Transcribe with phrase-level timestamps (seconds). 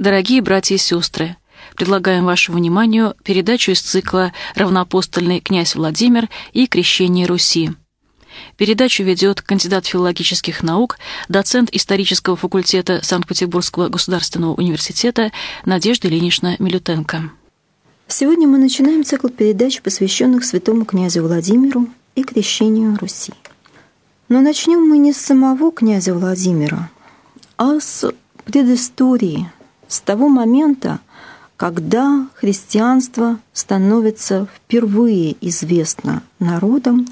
[0.00, 1.36] Дорогие братья и сестры,
[1.76, 7.70] предлагаем вашему вниманию передачу из цикла «Равноапостольный князь Владимир и крещение Руси».
[8.56, 15.30] Передачу ведет кандидат филологических наук, доцент исторического факультета Санкт-Петербургского государственного университета
[15.64, 17.30] Надежда Ильинична Милютенко.
[18.08, 21.86] Сегодня мы начинаем цикл передач, посвященных святому князю Владимиру
[22.16, 23.32] и крещению Руси.
[24.28, 26.90] Но начнем мы не с самого князя Владимира,
[27.56, 28.12] а с
[28.44, 29.48] предыстории–
[29.88, 31.00] с того момента,
[31.56, 37.06] когда христианство становится впервые известно народам,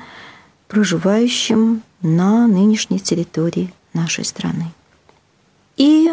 [0.68, 4.66] проживающим на нынешней территории нашей страны.
[5.76, 6.10] И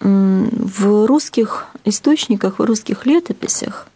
[0.00, 3.88] в русских источниках, в русских летописях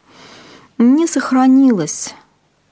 [0.76, 2.14] не сохранилось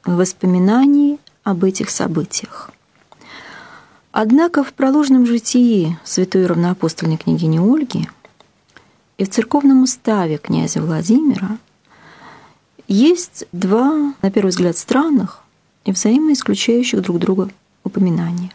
[0.05, 2.71] воспоминаний об этих событиях.
[4.13, 8.09] Однако в проложном житии святой равноапостольной княгини Ольги
[9.19, 11.59] и в церковном уставе князя Владимира
[12.89, 15.43] есть два, на первый взгляд, странных
[15.85, 17.49] и взаимоисключающих друг друга
[17.83, 18.53] упоминания.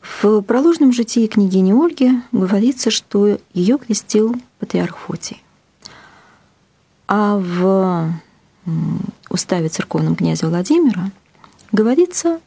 [0.00, 5.42] В проложном житии княгини Ольги говорится, что ее крестил патриарх Фотий.
[7.08, 8.12] А в
[9.30, 11.10] уставе церковном князя Владимира
[11.72, 12.40] говорится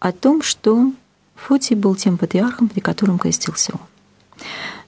[0.00, 0.92] о том, что
[1.34, 4.46] Фотий был тем патриархом, при котором крестился он.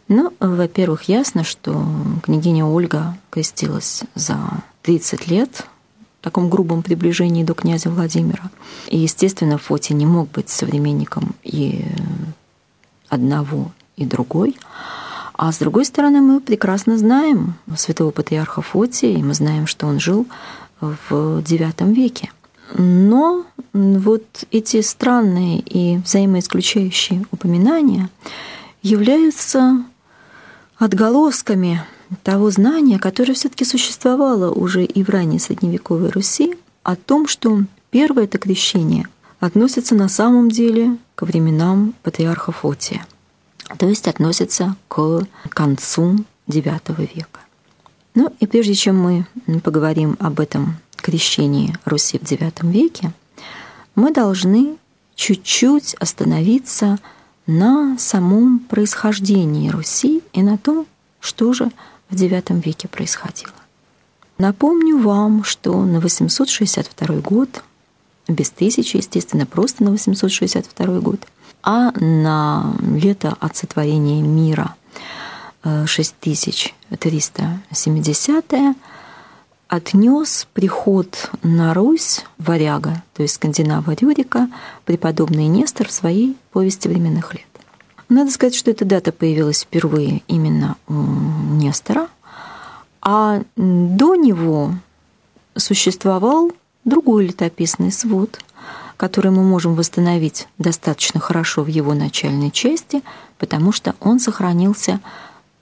[0.09, 1.85] Ну, во-первых, ясно, что
[2.23, 4.39] княгиня Ольга крестилась за
[4.83, 5.67] 30 лет
[6.21, 8.51] в таком грубом приближении до князя Владимира.
[8.89, 11.85] И, естественно, Фоти не мог быть современником и
[13.09, 14.57] одного, и другой.
[15.35, 20.01] А с другой стороны, мы прекрасно знаем святого патриарха Фотия, и мы знаем, что он
[20.01, 20.27] жил
[20.81, 22.31] в IX веке.
[22.75, 28.11] Но вот эти странные и взаимоисключающие упоминания
[28.83, 29.85] являются
[30.85, 31.83] отголосками
[32.23, 38.25] того знания, которое все-таки существовало уже и в ранней средневековой Руси, о том, что первое
[38.25, 39.09] это крещение
[39.41, 43.07] относится на самом деле к временам патриарха Фотия,
[43.79, 46.81] то есть относится к концу IX
[47.15, 47.41] века.
[48.15, 49.27] Ну и прежде чем мы
[49.61, 53.13] поговорим об этом крещении Руси в IX веке,
[53.95, 54.77] мы должны
[55.15, 56.99] чуть-чуть остановиться
[57.47, 60.87] на самом происхождении Руси и на том,
[61.21, 61.71] что же
[62.11, 63.53] в IX веке происходило.
[64.39, 67.63] Напомню вам, что на 862 год,
[68.27, 71.21] без тысячи, естественно, просто на 862 год,
[71.63, 74.75] а на лето от сотворения мира
[75.87, 78.75] 6370 э,
[79.75, 84.49] отнес приход на Русь варяга, то есть скандинава Рюрика,
[84.85, 87.47] преподобный Нестор в своей повести временных лет.
[88.09, 92.09] Надо сказать, что эта дата появилась впервые именно у Нестора,
[93.01, 94.75] а до него
[95.57, 96.53] существовал
[96.85, 98.39] другой летописный свод,
[98.97, 103.03] который мы можем восстановить достаточно хорошо в его начальной части,
[103.39, 105.01] потому что он сохранился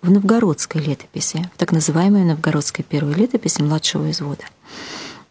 [0.03, 4.45] в новгородской летописи, в так называемой новгородской первой летописи младшего извода.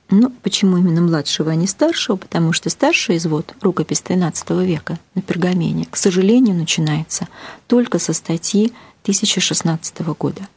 [0.09, 2.18] Ну, почему именно младшего, а не старшего?
[2.18, 7.28] Потому что старший извод, рукопись XIII века на пергамене, к сожалению, начинается
[7.68, 8.74] только со статьи
[9.04, 10.48] 1016 года.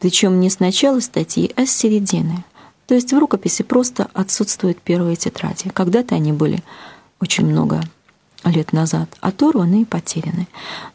[0.00, 2.44] Причем не с начала статьи, а с середины.
[2.86, 5.68] То есть в рукописи просто отсутствуют первые тетради.
[5.68, 6.62] Когда-то они были
[7.20, 7.82] очень много
[8.44, 10.48] лет назад оторваны и потеряны.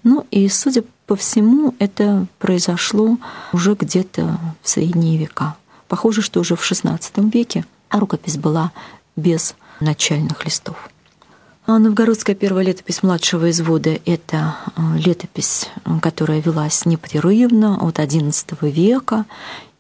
[0.03, 3.17] Ну и, судя по всему, это произошло
[3.51, 5.55] уже где-то в средние века.
[5.87, 8.71] Похоже, что уже в XVI веке рукопись была
[9.15, 10.75] без начальных листов.
[11.65, 19.25] А новгородская первая летопись младшего извода– это э, летопись, которая велась непрерывно от XI века,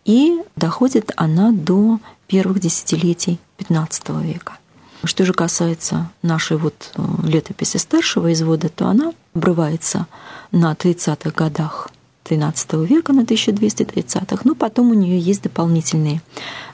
[0.05, 4.58] и доходит она до первых десятилетий XV века.
[5.03, 10.07] Что же касается нашей вот э, летописи старшего извода, то она обрывается
[10.51, 11.89] на 30-х годах
[12.25, 16.21] XIII века, на 1230-х, но потом у нее есть дополнительные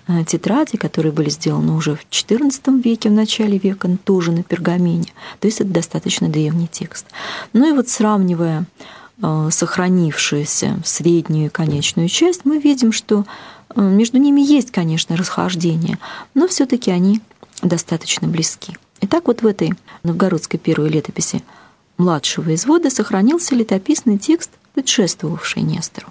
[0.08, 5.14] э, тетради, которые были сделаны уже в XIV веке, в начале века, тоже на пергамене.
[5.40, 7.06] То есть это достаточно древний текст.
[7.54, 8.66] Ну и вот сравнивая
[9.22, 13.26] э, сохранившуюся среднюю и конечную часть, мы видим, что
[13.76, 15.98] между ними есть, конечно, расхождение,
[16.34, 17.20] но все-таки они
[17.62, 18.78] достаточно близки.
[19.02, 19.74] Итак, вот в этой
[20.04, 21.44] новгородской первой летописи
[21.98, 26.08] младшего извода сохранился летописный текст, предшествовавший Нестору.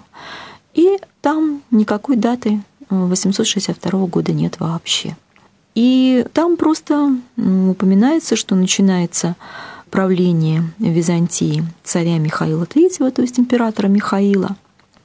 [0.73, 5.15] И там никакой даты 862 года нет вообще.
[5.73, 9.35] И там просто упоминается, что начинается
[9.91, 14.55] правление Византии царя Михаила III, то есть императора Михаила,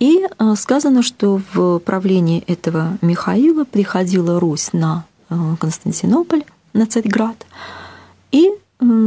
[0.00, 5.09] И э, сказано, что в правлении этого Михаила приходила Русь на э,
[5.58, 7.46] Константинополь, на Царьград.
[8.32, 8.50] И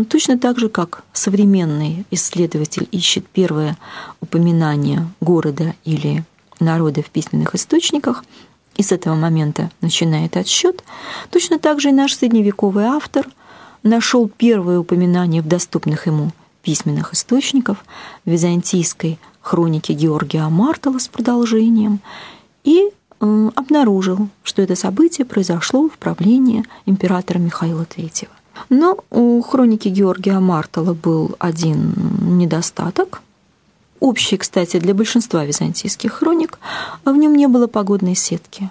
[0.10, 3.78] точно так же, как современный исследователь ищет первое
[4.22, 6.24] упоминание города или
[6.60, 8.24] народа в письменных источниках,
[8.76, 10.84] и с этого момента начинает отсчет,
[11.30, 13.28] точно так же и наш средневековый автор
[13.84, 16.32] нашел первое упоминание в доступных ему
[16.64, 17.84] письменных источников
[18.26, 22.00] византийской хроники Георгия Мартала с продолжением
[22.64, 22.92] и э,
[23.56, 28.28] обнаружил, что это событие произошло в правлении императора Михаила III.
[28.70, 31.94] Но у хроники Георгия Мартала был один
[32.38, 33.22] недостаток.
[34.00, 36.60] Общий, кстати, для большинства византийских хроник,
[37.06, 38.70] в нем не было погодной сетки.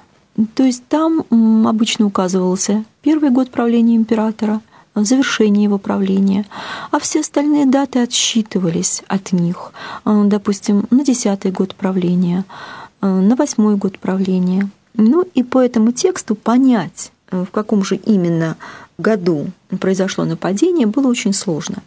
[0.54, 1.24] То есть там
[1.66, 4.60] обычно указывался первый год правления императора–
[4.94, 6.44] завершение его правления,
[6.90, 9.72] а все остальные даты отсчитывались от них,
[10.04, 14.70] э, допустим, на десятый год правления, э, на восьмой год правления.
[14.94, 18.56] Ну и по этому тексту понять, э, в каком же именно
[18.98, 19.46] году
[19.80, 21.78] произошло нападение, было очень сложно.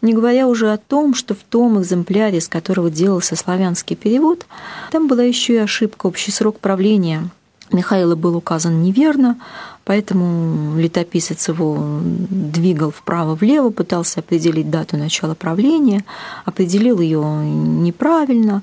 [0.00, 4.46] Не говоря уже о том, что в том экземпляре, с которого делался славянский перевод,
[4.90, 7.28] там была еще и ошибка общий срок правления–
[7.72, 9.38] Михаила был указан неверно,
[9.84, 16.04] поэтому летописец его двигал вправо-влево, пытался определить дату начала правления,
[16.44, 18.62] определил ее неправильно.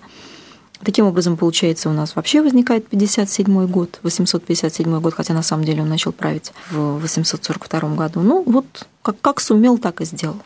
[0.84, 5.82] Таким образом, получается, у нас вообще возникает 57 год, 857 год, хотя на самом деле
[5.82, 8.22] он начал править в 842 году.
[8.22, 10.38] Ну, вот как, как сумел, так и сделал.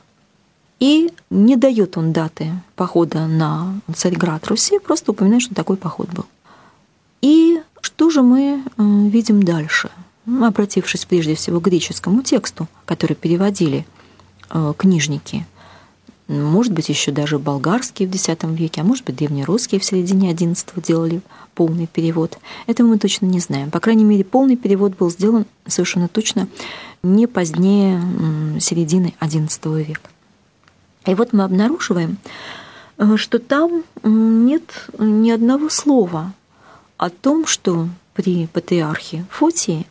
[0.79, 6.25] И не дает он даты похода на Царьград Руси, просто упоминает, что такой поход был.
[7.21, 9.91] И что же мы э, видим дальше?
[10.25, 13.85] Обратившись прежде всего к греческому тексту, который переводили
[14.49, 15.45] э, книжники,
[16.41, 20.81] может быть, еще даже болгарские в X веке, а может быть, древнерусские в середине XI
[20.81, 21.21] делали
[21.55, 22.37] полный перевод.
[22.67, 23.71] Этого мы точно не знаем.
[23.71, 26.47] По крайней мере, полный перевод был сделан совершенно точно
[27.03, 28.01] не позднее
[28.59, 30.09] середины XI века.
[31.05, 32.17] И вот мы обнаруживаем,
[32.97, 36.33] э, что там нет ни одного слова
[36.97, 39.85] о том, что при патриархе Фотии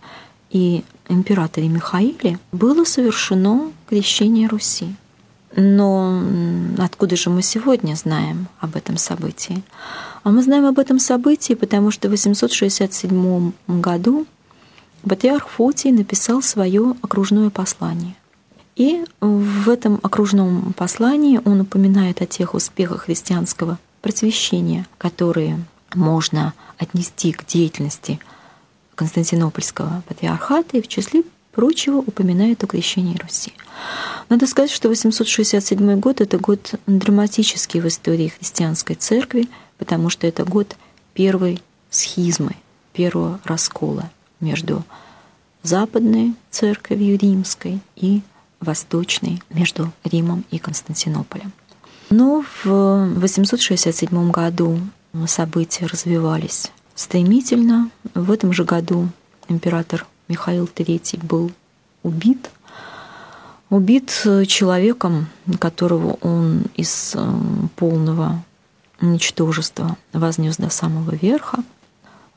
[0.50, 4.94] и императоре Михаиле было совершено крещение Руси.
[5.54, 6.22] Но
[6.78, 9.62] откуда же мы сегодня знаем об этом событии?
[10.22, 14.26] А мы знаем об этом событии, потому что в 867 году
[15.06, 18.14] патриарх Фотий написал свое окружное послание.
[18.76, 25.62] И в этом окружном послании он упоминает о тех успехах христианского просвещения, которые
[25.94, 28.18] можно отнести к деятельности
[28.94, 31.22] Константинопольского патриархата и в числе
[31.52, 33.52] прочего упоминает о крещении Руси.
[34.28, 40.44] Надо сказать, что 867 год— это год драматический в истории христианской церкви, потому что это
[40.44, 40.76] год
[41.14, 41.60] первой
[41.90, 42.56] схизмы,
[42.92, 44.10] первого раскола
[44.40, 44.82] между
[45.62, 48.22] западной церковью римской и
[48.60, 51.52] восточной, между Римом и Константинополем.
[52.10, 54.78] Но в 867 году
[55.26, 57.90] события развивались стремительно.
[58.14, 59.08] В этом же году
[59.48, 61.52] император Михаил III был
[62.02, 62.50] убит.
[63.68, 64.08] Убит
[64.46, 65.26] человеком,
[65.58, 67.40] которого он из э,
[67.76, 68.42] полного
[69.02, 71.58] ничтожества вознес до самого верха.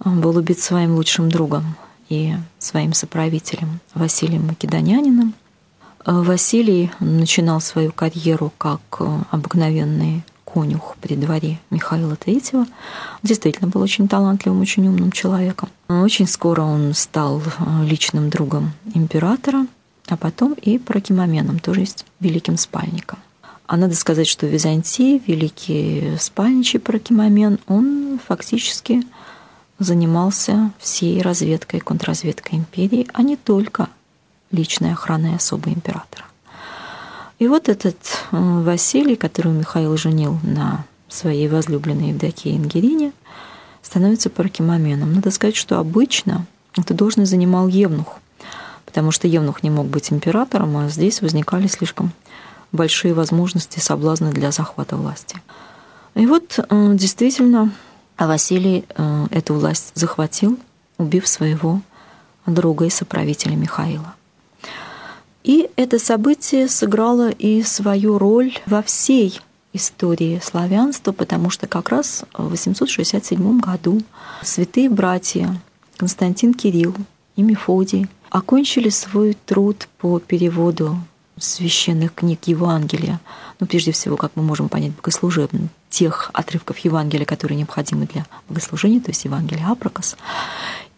[0.04, 1.78] Он был убит своим лучшим другом
[2.10, 5.34] и своим соправителем Василием Македонянином.
[6.06, 10.22] Э, Василий начинал свою карьеру как э, обыкновенный
[10.56, 12.66] конюх при дворе Михаила III.
[13.24, 15.68] Действительно был очень талантливым, очень умным человеком.
[15.90, 19.68] Очень скоро он стал э, личным другом императора,
[20.08, 23.20] а потом и прокимоменом, то есть великим спальником.
[23.68, 29.04] А надо сказать, что в Византии великий спальничий прокимомен, он фактически
[29.80, 33.90] занимался всей разведкой и контрразведкой империи, а не только
[34.52, 36.26] личной охраной особо императора.
[37.40, 37.98] И вот этот
[38.32, 43.12] э, Василий, которого Михаил женил на своей возлюбленной Евдокии Ингерине,
[43.82, 45.14] становится паракимоменом.
[45.14, 46.46] Надо сказать, что обычно
[46.78, 48.20] эту должность занимал Евнух,
[48.86, 52.12] потому что Евнух не мог быть императором, а здесь возникали слишком
[52.72, 55.38] большие возможности соблазны для захвата власти.
[56.16, 57.72] И вот э, действительно
[58.18, 60.58] Василий э, эту власть захватил,
[60.98, 61.82] убив своего
[62.46, 64.16] друга и соправителя Михаила.
[65.46, 69.40] И это событие сыграло и свою роль во всей
[69.74, 74.02] истории славянства, потому что как раз в 867 году
[74.42, 75.62] святые братья
[75.98, 76.96] Константин Кирилл
[77.36, 80.98] и Мефодий окончили свой труд по переводу
[81.38, 83.20] священных книг Евангелия,
[83.60, 89.00] ну, прежде всего, как мы можем понять, богослужебным тех отрывков Евангелия, которые необходимы для богослужения,
[89.00, 90.18] то есть Евангелия Апрокос,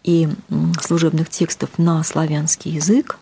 [0.04, 0.26] и
[0.80, 3.18] служебных текстов на славянский язык,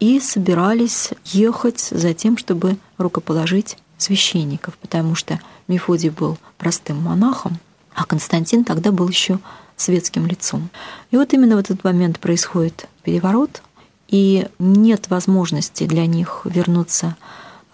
[0.00, 5.38] и собирались ехать за тем, чтобы рукоположить священников, потому что
[5.68, 7.58] Мефодий был простым монахом,
[7.94, 9.38] а Константин тогда был еще
[9.76, 10.70] светским лицом.
[11.10, 13.62] И вот именно в этот момент происходит переворот,
[14.08, 17.16] и нет возможности для них вернуться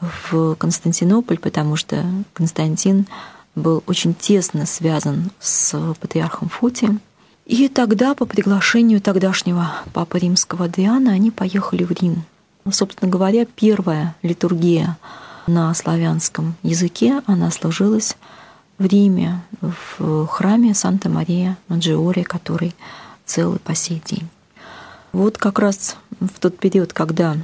[0.00, 2.04] в Константинополь, потому что
[2.34, 3.06] Константин
[3.54, 7.00] был очень тесно связан с патриархом Фотием.
[7.46, 12.24] И тогда по приглашению тогдашнего папы римского Адриана они поехали в Рим.
[12.68, 14.98] Собственно говоря, первая литургия
[15.46, 18.16] на славянском языке, она сложилась
[18.78, 22.74] в Риме, в храме Санта-Мария Маджиоре, который
[23.24, 24.28] целый по сей день.
[25.12, 27.36] Вот как раз в тот период, когда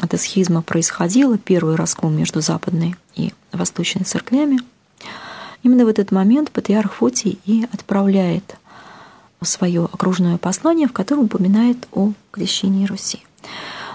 [0.00, 4.60] эта схизма происходила, первый раскол между западной и восточной церквями,
[5.62, 8.56] именно в этот момент патриарх Фотий и отправляет
[9.44, 13.24] свое окружное послание, в котором упоминает о крещении Руси.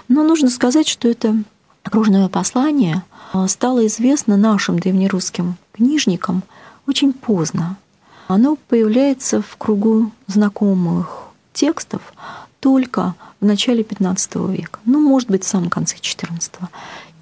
[0.08, 1.36] Но нужно сказать, что это
[1.82, 3.02] окружное послание
[3.46, 6.42] стало известно нашим древнерусским книжникам
[6.86, 7.76] очень поздно.
[8.26, 12.00] Оно появляется в кругу знакомых текстов
[12.60, 16.50] только в начале XV века, ну, может быть, в самом конце XIV.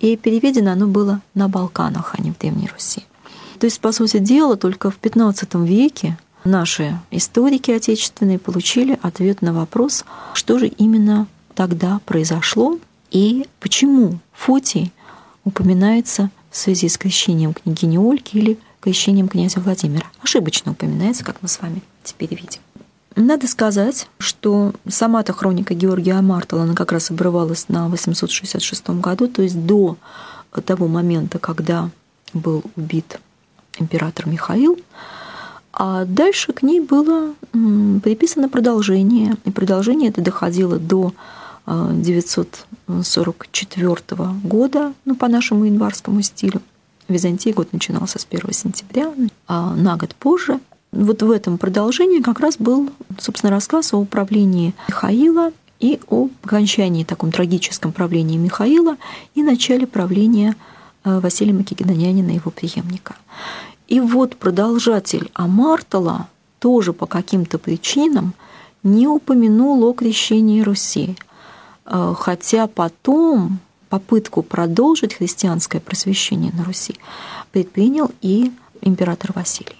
[0.00, 3.04] И переведено оно было на Балканах, а не в Древней Руси.
[3.58, 9.52] То есть, по сути дела, только в XV веке наши историки отечественные получили ответ на
[9.52, 12.78] вопрос, что же именно тогда произошло
[13.10, 14.92] и почему Фотий
[15.44, 20.06] упоминается в связи с крещением княгини Ольги или крещением князя Владимира.
[20.22, 22.60] Ошибочно упоминается, как мы с вами теперь видим.
[23.14, 29.42] Надо сказать, что сама-то хроника Георгия Амартала, она как раз обрывалась на 866 году, то
[29.42, 29.96] есть до
[30.64, 31.90] того момента, когда
[32.34, 33.18] был убит
[33.78, 34.78] император Михаил,
[35.76, 37.34] а дальше к ней было
[38.02, 41.12] приписано продолжение, и продолжение это доходило до
[41.66, 43.96] 944
[44.42, 46.62] года, ну, по нашему январскому стилю.
[47.08, 49.12] В Византии год начинался с 1 сентября,
[49.46, 50.58] а на год позже–
[50.96, 57.04] вот в этом продолжении как раз был, собственно, рассказ о управлении Михаила и о окончании
[57.04, 58.96] таком трагическом правлении Михаила
[59.34, 60.56] и начале правления
[61.04, 63.14] э, Василия Македонянина, его преемника.
[63.88, 66.28] И вот продолжатель Амартала
[66.58, 68.34] тоже по каким-то причинам
[68.82, 71.16] не упомянул о крещении Руси,
[71.84, 76.96] э, хотя потом попытку продолжить христианское просвещение на Руси
[77.52, 79.76] предпринял и император Василий.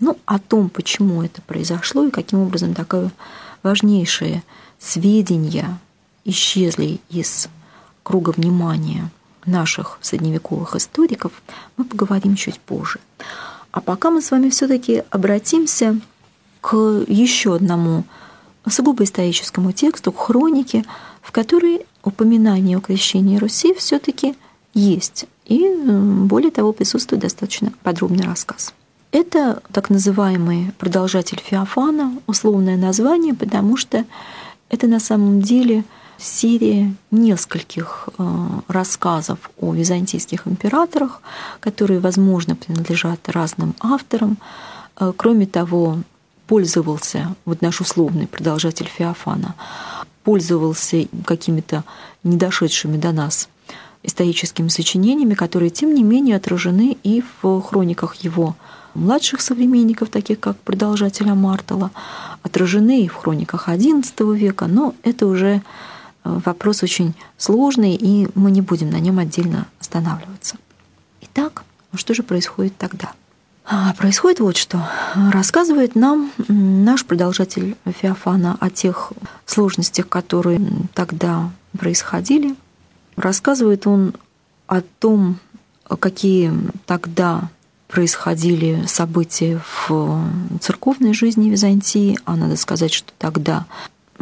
[0.00, 3.10] Ну, о том, почему это произошло и каким образом такое
[3.62, 4.42] важнейшее
[4.78, 5.78] сведения
[6.24, 7.48] исчезли из
[8.02, 9.10] круга внимания
[9.46, 11.32] наших средневековых историков,
[11.76, 12.98] мы поговорим чуть позже.
[13.70, 16.00] А пока мы с вами все-таки обратимся
[16.60, 16.76] к
[17.06, 18.04] еще одному
[18.68, 20.84] сугубо историческому тексту, к хронике,
[21.22, 24.34] в которой упоминание о крещении Руси все-таки
[24.74, 25.26] есть.
[25.44, 28.74] И более того, присутствует достаточно подробный рассказ.
[29.12, 34.04] Это так называемый продолжатель Феофана, условное название, потому что
[34.68, 35.84] это на самом деле
[36.18, 41.20] серия нескольких э, рассказов о византийских императорах,
[41.60, 44.38] которые, возможно, принадлежат разным авторам.
[44.98, 45.98] Э, кроме того,
[46.46, 49.54] пользовался, вот наш условный продолжатель Феофана,
[50.24, 51.84] пользовался какими-то
[52.24, 53.48] недошедшими до нас
[54.02, 58.54] историческими сочинениями, которые, тем не менее, отражены и в хрониках его
[58.94, 61.90] младших современников, таких как продолжателя Мартала,
[62.42, 65.62] отражены и в хрониках XI века, но это уже
[66.44, 70.56] вопрос очень сложный, и мы не будем на нем отдельно останавливаться.
[71.22, 71.64] Итак,
[71.94, 73.12] что же происходит тогда?
[73.68, 74.88] А, происходит вот что.
[75.32, 79.12] Рассказывает нам наш продолжатель Феофана о тех
[79.44, 80.60] сложностях, которые
[80.94, 82.54] тогда происходили.
[83.16, 84.14] Рассказывает он
[84.68, 85.38] о том,
[85.98, 86.52] какие
[86.86, 87.48] тогда
[87.88, 90.28] происходили события в
[90.60, 93.66] церковной жизни Византии, а надо сказать, что тогда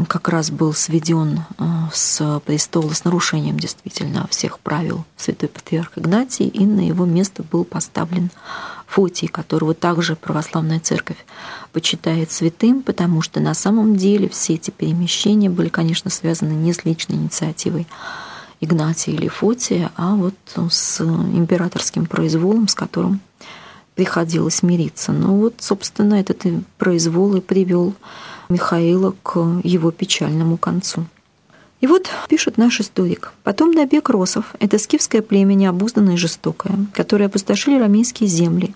[0.08, 6.48] как раз был сведен э, с престола с нарушением действительно всех правил святой патриарх Игнатий,
[6.48, 8.30] и на его место был поставлен
[8.86, 11.24] Фотий, которого также православная церковь
[11.72, 16.84] почитает святым, потому что на самом деле все эти перемещения были, конечно, связаны не с
[16.84, 17.86] личной инициативой
[18.60, 20.34] Игнатия или Фотия, а вот
[20.70, 23.20] с императорским произволом, с которым
[23.94, 25.12] приходилось мириться.
[25.12, 26.42] Но вот, собственно, этот
[26.78, 27.94] произвол и привел
[28.48, 31.06] Михаила к его печальному концу.
[31.80, 33.32] И вот пишет наш историк.
[33.42, 38.74] Потом набег росов— это скифское племя необузданное и жестокое, которое опустошили рамейские земли,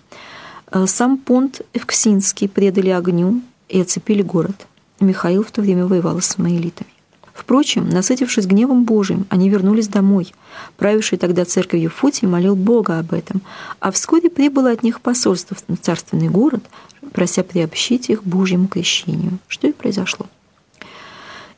[0.70, 4.66] Э, сам понт Евксинский предали огню и оцепили город.
[5.00, 6.90] Михаил в то время воевал с самоэлитами.
[7.38, 10.34] Впрочем, насытившись гневом Божиим, они вернулись домой.
[10.76, 13.42] Правивший тогда церковью Футий молил Бога об этом,
[13.78, 16.64] а вскоре прибыло от них посольство в царственный город,
[17.12, 20.26] прося приобщить их Божьему крещению, что и произошло.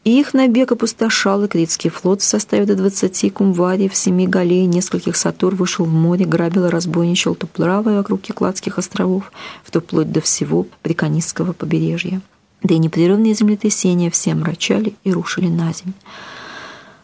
[0.04, 5.16] И их набег опустошал, и Критский флот в составе до двадцати кумвариев, семи галей, нескольких
[5.16, 9.32] сатур вышел в море, грабил и разбойничал то правое вокруг Кекладских островов,
[9.70, 12.20] то вплоть до всего Приконистского побережья.
[12.62, 15.94] Да и непрерывные землетрясения все омрачали и рушили на землю.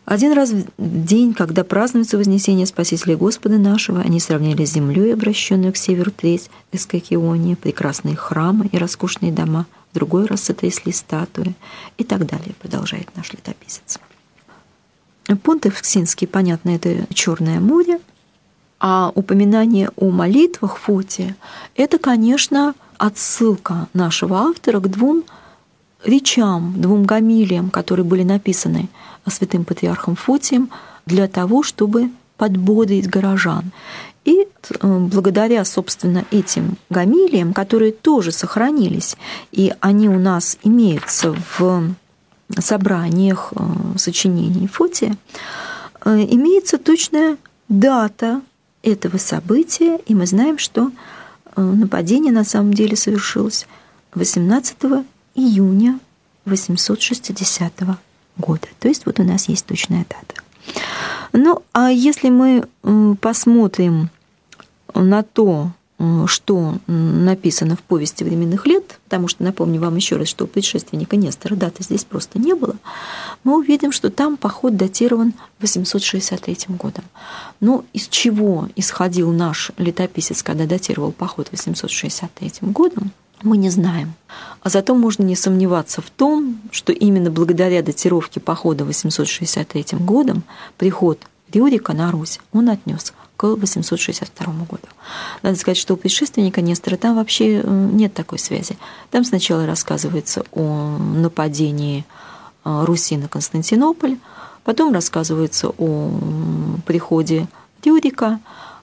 [0.05, 5.73] Один раз в день, когда празднуется Вознесение Спасителя Господа нашего, они сравняли с землей, обращенную
[5.73, 11.57] к северу треть Эскакиония, прекрасные храмы и роскошные дома, в другой раз сотрясли статуи
[11.99, 13.99] и так далее, продолжает наш летописец.
[15.43, 17.99] Понт Евксинский, понятно, это Черное море,
[18.79, 21.35] а упоминание о молитвах Фоте–
[21.75, 25.25] это, конечно, отсылка нашего автора к двум
[26.07, 28.89] речам, двум гамилиям, которые были написаны
[29.29, 30.71] святым патриархом Фотием
[31.05, 33.73] для того, чтобы подбодрить горожан.
[34.25, 34.47] И э,
[34.83, 39.17] благодаря, собственно, этим гамилиям, которые тоже сохранились,
[39.53, 41.95] и они у нас имеются в
[42.59, 43.63] собраниях э,
[43.97, 45.17] сочинений Фотия,
[46.05, 47.37] э, имеется точная
[47.69, 48.41] дата
[48.83, 50.91] этого события, и мы знаем, что
[51.57, 53.67] нападение на самом деле совершилось
[54.15, 54.77] 18
[55.37, 56.00] июня
[56.47, 57.73] 860
[58.38, 58.69] года.
[58.81, 60.43] То есть вот у нас есть точная дата.
[61.33, 62.66] Ну, а если мы
[63.21, 64.11] посмотрим
[64.95, 65.71] на то,
[66.26, 71.16] что написано в повести временных лет, потому что напомню вам еще раз, что у предшественника
[71.16, 72.76] Нестора даты здесь просто не было,
[73.45, 77.05] мы увидим, что там поход датирован 863 годом.
[77.61, 83.11] Но из чего исходил наш летописец, когда датировал поход 863 годом,
[83.43, 84.14] мы не знаем.
[84.62, 90.42] А зато можно не сомневаться в том, что именно благодаря датировке похода 863 годом
[90.79, 91.20] приход
[91.53, 94.88] Рюрика на Русь он отнес к 862 году.
[95.42, 98.77] Надо сказать, что у предшественника Нестора там вообще э, нет такой связи.
[99.11, 102.05] Там сначала рассказывается о нападении
[102.64, 104.16] э, Руси на Константинополь,
[104.64, 106.11] потом рассказывается о
[106.87, 107.46] приходе
[107.85, 108.40] Рюрика,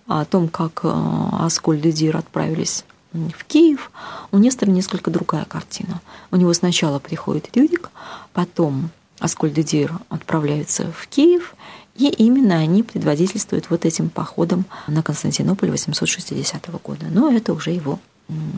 [0.07, 0.91] о том, как э,
[1.39, 3.91] Аскольд и Дир отправились в Киев,
[4.31, 6.01] у Нестора несколько другая картина.
[6.31, 7.89] У него сначала приходит Рюрик,
[8.33, 11.55] потом Аскольд и Дир отправляются в Киев,
[11.95, 17.05] и именно они предводительствуют вот этим походом на Константинополь 860 года.
[17.09, 17.99] Но это уже его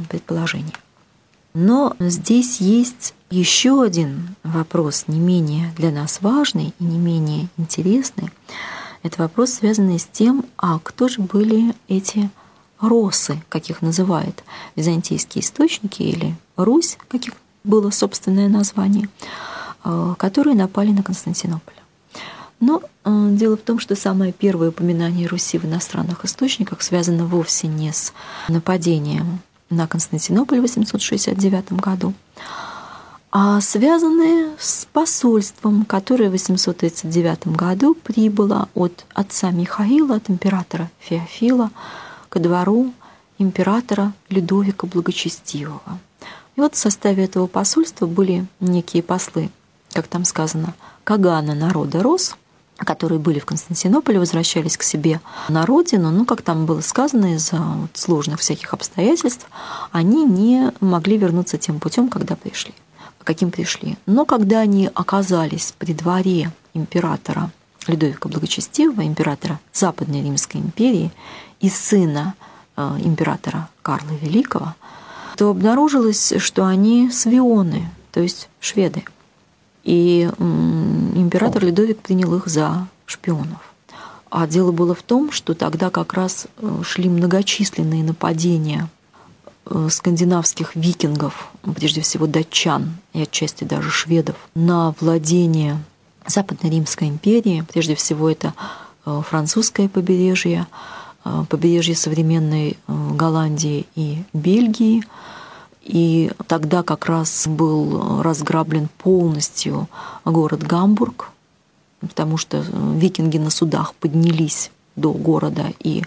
[0.09, 0.73] предположение.
[1.53, 8.29] Но здесь есть еще один вопрос, не менее для нас важный и не менее интересный.
[9.03, 12.29] Это вопрос, связанный с тем, а кто же были эти
[12.79, 14.43] росы, как их называют
[14.75, 17.33] византийские источники, или Русь, как их
[17.63, 19.09] было собственное название,
[19.83, 21.73] э, которые напали на Константинополь.
[22.59, 27.67] Но э, дело в том, что самое первое упоминание Руси в иностранных источниках связано вовсе
[27.67, 28.13] не с
[28.47, 32.13] нападением на Константинополь в 869 году,
[33.31, 41.71] а связаны с посольством, которое в 839 году прибыло от отца Михаила, от императора Феофила,
[42.35, 42.91] ко двору
[43.37, 45.99] императора Людовика Благочестивого.
[46.57, 49.49] И вот в составе этого посольства были некие послы,
[49.93, 50.73] как там сказано,
[51.05, 52.35] Кагана народа Рос,
[52.75, 57.61] которые были в Константинополе, возвращались к себе на родину, но, как там было сказано, из-за
[57.93, 59.47] сложных всяких обстоятельств,
[59.93, 62.73] они не могли вернуться тем путем, когда пришли,
[63.23, 63.97] каким пришли.
[64.05, 67.49] Но когда они оказались при дворе императора
[67.87, 71.11] Людовика Благочестивого, императора Западной Римской империи,
[71.59, 72.35] и сына
[72.75, 74.75] э, императора Карла Великого,
[75.37, 79.03] то обнаружилось, что они свионы, то есть шведы.
[79.83, 83.75] И император Людовик принял их за шпионов.
[84.31, 88.89] А дело было в том, что тогда как раз э, шли многочисленные нападения
[89.65, 95.77] э, скандинавских викингов, прежде всего датчан и отчасти даже шведов, на владение
[96.27, 97.63] Западной Римской империи.
[97.71, 98.53] Прежде всего это
[99.03, 100.67] французское побережье,
[101.25, 105.03] Э, побережье современной э, Голландии и Бельгии.
[105.81, 109.87] И тогда как раз был разграблен полностью
[110.23, 111.31] город Гамбург,
[111.99, 112.63] потому что э,
[112.95, 116.03] викинги на судах поднялись до города и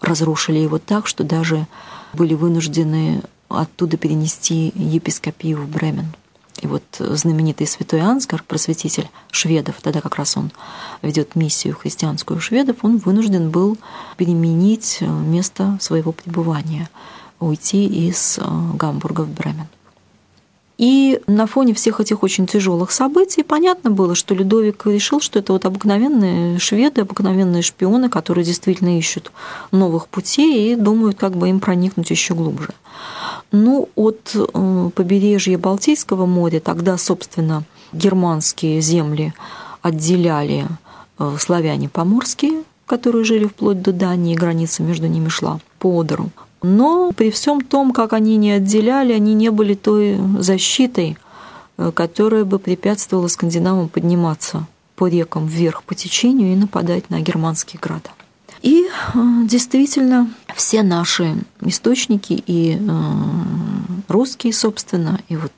[0.00, 1.66] разрушили его так, что даже
[2.12, 6.12] были вынуждены оттуда перенести епископию в Бремен.
[6.60, 10.52] И вот знаменитый святой Ансгар, просветитель шведов, тогда как раз он
[11.02, 13.78] ведет миссию христианскую шведов, он вынужден был
[14.16, 16.88] переменить место своего пребывания
[17.40, 18.42] уйти из э,
[18.74, 19.66] Гамбурга в Бремен.
[20.80, 25.52] И на фоне всех этих очень тяжелых событий понятно было, что Людовик решил, что это
[25.52, 29.30] вот обыкновенные шведы, обыкновенные шпионы, которые действительно ищут
[29.72, 32.70] новых путей и думают, как бы им проникнуть еще глубже.
[33.52, 39.34] Ну, от э, побережья Балтийского моря тогда, собственно, германские земли
[39.82, 40.66] отделяли
[41.18, 46.30] э, славяне поморские, которые жили вплоть до Дании, граница между ними шла по Одеру.
[46.62, 51.18] Но при всем том, как они не отделяли, они не были той защитой,
[51.76, 57.80] э, которая бы препятствовала скандинавам подниматься по рекам вверх по течению и нападать на германские
[57.80, 58.10] града.
[58.62, 62.90] И э, действительно, все наши источники и э,
[64.08, 65.52] русские, собственно, и вот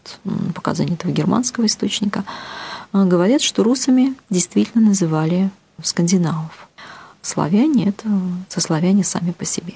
[0.55, 2.25] показания этого германского источника
[2.93, 5.51] говорят, что русами действительно называли
[5.83, 6.69] скандинавов.
[7.23, 8.09] Славяне— это
[8.49, 9.75] сославяне сами по себе.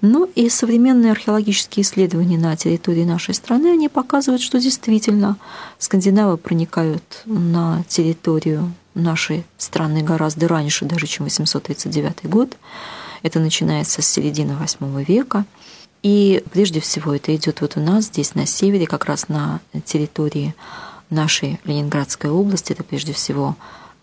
[0.00, 5.36] Ну и современные археологические исследования на территории нашей страны, они показывают, что действительно
[5.78, 12.56] скандинавы проникают на территорию нашей страны гораздо раньше, даже чем 839 год.
[13.22, 15.44] Это начинается с середины VIII века.
[16.04, 20.54] И прежде всего это идет вот у нас, здесь на севере, как раз на территории
[21.10, 22.72] нашей Ленинградской области.
[22.72, 23.56] Это прежде всего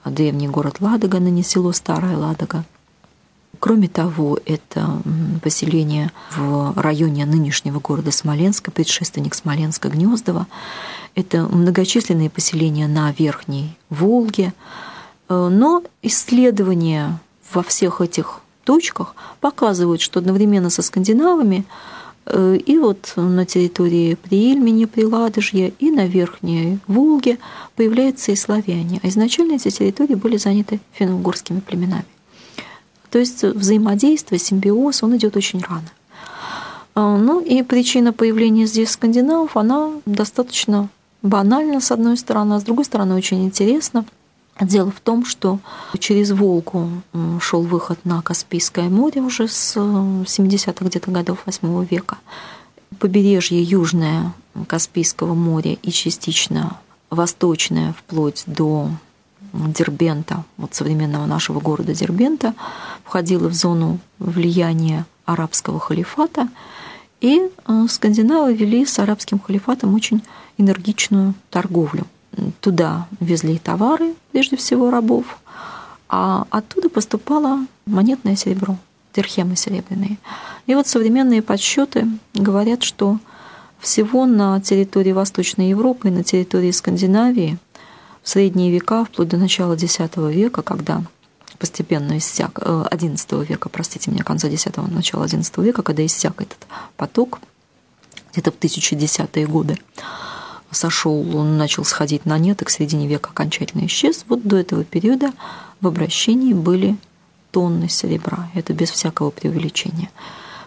[0.04, 2.66] древний город Ладога, ныне село Старая Ладога.
[3.60, 5.02] Кроме того, это
[5.44, 10.48] поселение в районе нынешнего города Смоленска, предшественник Смоленска Гнездово.
[11.14, 14.54] Это многочисленные поселения на Верхней Волге.
[15.30, 17.20] Э, но исследования
[17.54, 21.66] во всех этих точках показывают, что одновременно со скандинавами
[22.26, 27.38] э, и вот на территории Приильмени, Приладожья и на Верхней Волге
[27.76, 29.00] появляются и славяне.
[29.04, 32.15] А изначально эти территории были заняты финно-угорскими племенами.
[33.16, 35.90] То есть взаимодействие, симбиоз, он идет очень рано.
[36.96, 40.90] А, ну и причина появления здесь скандинавов, она достаточно
[41.22, 44.04] банальна, с одной стороны, а с другой стороны очень интересна.
[44.60, 45.60] Дело в том, что
[45.98, 46.90] через Волгу
[47.40, 52.18] шел выход на Каспийское море уже с 70-х где-то годов 8 века.
[53.00, 54.34] Побережье южное
[54.68, 58.90] Каспийского моря и частично восточное, вплоть до
[59.68, 62.54] Дербента, вот современного нашего города Дербента,
[63.04, 66.50] входила в зону влияния арабского халифата,
[67.22, 70.22] и э, скандинавы вели с арабским халифатом очень
[70.58, 72.06] энергичную торговлю.
[72.60, 75.40] Туда везли товары, прежде всего рабов,
[76.10, 78.78] а оттуда поступало монетное серебро,
[79.16, 80.18] дирхемы серебряные.
[80.68, 83.20] И вот современные подсчеты говорят, что
[83.80, 87.58] всего на территории Восточной Европы и на территории Скандинавии
[88.26, 91.04] в средние века, вплоть до начала X века, когда
[91.60, 96.58] постепенно иссяк, XI э, века, простите меня, конца X, начала XI века, когда иссяк этот
[96.98, 97.40] поток,
[98.34, 99.78] где-то в 1010-е годы,
[100.72, 104.26] сошел, он начал сходить на нет, и к середине века окончательно исчез.
[104.28, 105.32] Вот до этого периода
[105.80, 106.98] в обращении были
[107.52, 108.50] тонны серебра.
[108.56, 110.10] Это без всякого преувеличения.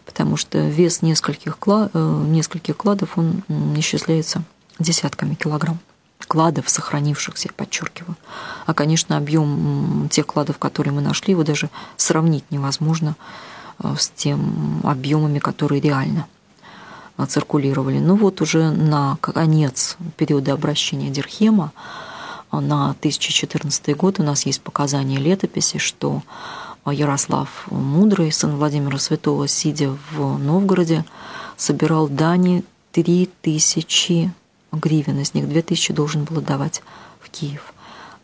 [0.07, 3.43] Потому что вес нескольких, клад, э, нескольких кладов, он
[3.77, 4.45] исчисляется
[4.79, 5.81] десятками килограмм
[6.27, 8.17] кладов сохранившихся, подчеркиваю.
[8.67, 13.17] А, конечно, объем тех кладов, которые мы нашли, его даже сравнить невозможно
[13.83, 16.27] э, с тем объемами, которые реально
[17.17, 17.99] э, циркулировали.
[17.99, 21.73] Ну вот уже на конец периода обращения Дирхема,
[22.53, 26.23] э, на 1014 год у нас есть показания летописи, что
[26.87, 31.05] Ярослав Мудрый, сын Владимира Святого, сидя в Новгороде,
[31.57, 34.33] собирал дани три тысячи
[34.73, 36.83] гривен, из них 2000 должен был давать
[37.21, 37.73] в Киев.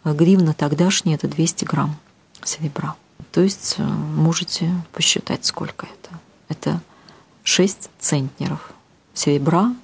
[0.05, 1.97] Гривна тогдашняя– это 200 грамм
[2.45, 2.95] серебра.
[3.33, 6.19] То есть э, можете посчитать, сколько это.
[6.49, 6.81] Это
[7.43, 8.73] 6 центнеров
[9.15, 9.75] серебра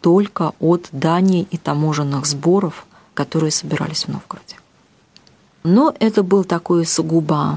[0.00, 4.56] только от дани и таможенных сборов, которые собирались в Новгороде.
[5.62, 7.56] Но это был такой сугубо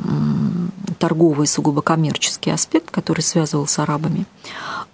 [0.99, 4.25] торговый, сугубо коммерческий аспект, который связывал с арабами.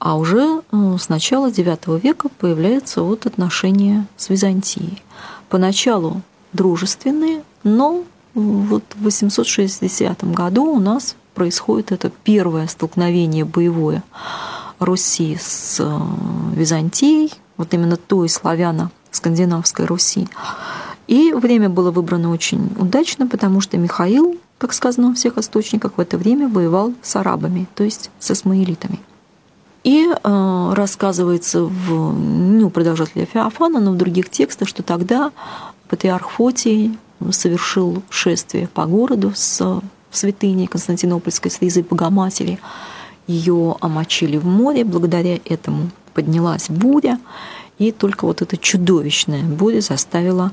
[0.02, 5.04] А уже э, с начала IX века появляются вот отношения с Византией.
[5.48, 14.02] Поначалу дружественные, но вот в 860 году у нас происходит это первое столкновение боевое
[14.80, 16.00] Руси с э,
[16.56, 20.28] Византией, вот именно той славяно-скандинавской Руси.
[21.06, 26.02] И время было выбрано очень удачно, потому что Михаил, как сказано во всех источниках, в
[26.02, 29.00] это время воевал с арабами, то есть с исмаилитами.
[29.84, 35.32] И э, рассказывается в, ну, продолжателя Феофана, но в других текстах, что тогда
[35.90, 36.98] патриарх Фотий
[37.32, 42.60] совершил шествие по городу с святыней Константинопольской с Ризой Богоматери
[43.28, 47.20] ее омочили в море, благодаря этому поднялась буря,
[47.78, 50.52] и только вот эта чудовищная буря заставила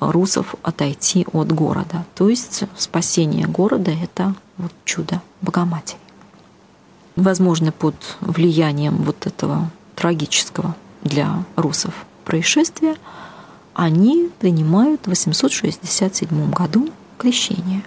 [0.00, 2.04] русов отойти от города.
[2.14, 5.98] То есть спасение города– это вот чудо Богоматери.
[7.18, 11.92] Возможно, под влиянием вот этого трагического для русов
[12.24, 12.94] происшествия
[13.74, 17.82] они принимают в 867 году крещение.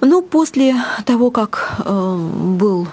[0.00, 2.16] Но после того, как э,
[2.58, 2.88] был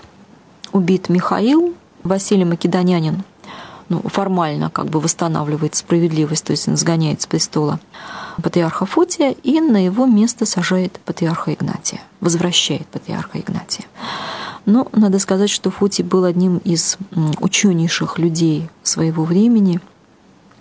[0.72, 1.74] убит Михаил,
[2.04, 3.24] Василий Македонянин
[3.90, 7.80] ну, формально как бы восстанавливает справедливость, то есть он сгоняет с престола
[8.44, 13.86] патриарха Фотия и на его место сажает патриарха Игнатия, возвращает патриарха Игнатия.
[14.70, 17.00] Но надо сказать, что Фотий был одним из
[17.42, 19.82] ученейших людей своего времени.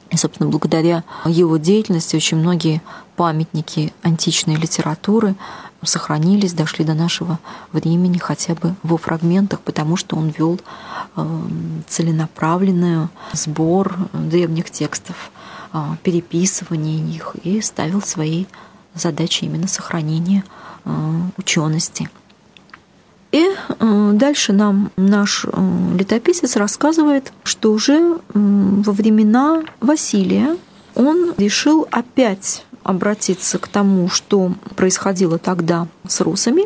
[0.08, 2.80] И, собственно, благодаря его деятельности очень многие
[3.16, 5.34] памятники античной литературы
[5.82, 7.38] сохранились, дошли до нашего
[7.72, 10.58] времени хотя бы во фрагментах, потому что он вел
[11.16, 15.30] эм, целенаправленный сбор древних текстов,
[15.74, 18.48] э, переписывание их и ставил своей
[18.94, 20.44] задачей именно сохранение
[20.86, 20.90] э,
[21.36, 22.08] учености.
[23.30, 25.44] И э, дальше нам наш
[25.98, 30.56] летописец рассказывает, что уже во времена Василия
[30.94, 36.64] он решил опять обратиться к тому, что происходило тогда с русами.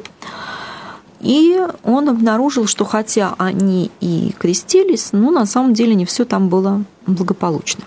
[1.20, 6.48] И он обнаружил, что хотя они и крестились, но на самом деле не все там
[6.48, 7.84] было благополучно.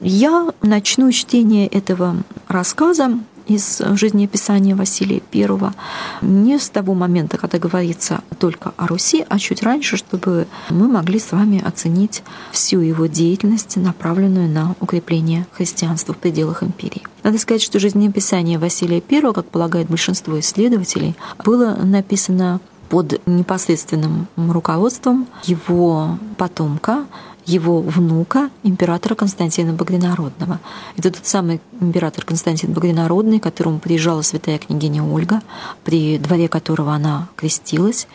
[0.00, 2.16] Я начну чтение этого
[2.48, 3.18] рассказа
[3.48, 5.72] из жизнеописания Василия I
[6.20, 11.18] не с того момента, когда говорится только о Руси, а чуть раньше, чтобы мы могли
[11.18, 17.02] с вами оценить всю его деятельность, направленную на укрепление христианства в пределах империи.
[17.22, 25.26] Надо сказать, что жизнеописание Василия I, как полагает большинство исследователей, было написано под непосредственным руководством
[25.44, 27.06] его потомка
[27.48, 30.60] его внука, императора Константина Багринародного.
[30.96, 35.40] Это тот самый император Константин Багринародный, к которому приезжала святая княгиня Ольга,
[35.82, 38.06] при дворе которого она крестилась,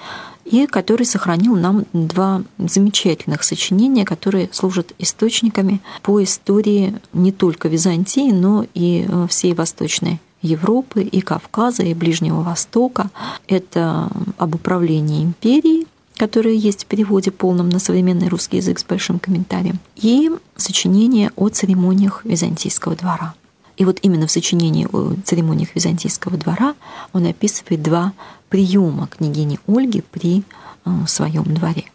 [0.46, 8.32] и который сохранил нам два замечательных сочинения, которые служат источниками по истории не только Византии,
[8.32, 13.10] но и э, всей Восточной Европы, и Кавказа, и Ближнего Востока.
[13.48, 15.88] Это об управлении империей,
[16.24, 21.50] которые есть в переводе полном на современный русский язык с большим комментарием, и сочинение о
[21.50, 23.34] церемониях византийского двора.
[23.76, 26.76] И вот именно в сочинении о церемониях византийского двора
[27.12, 28.14] он описывает два
[28.48, 30.44] приема княгини Ольги при
[30.86, 31.92] э, своем дворе.